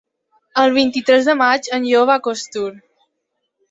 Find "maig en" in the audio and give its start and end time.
1.43-1.87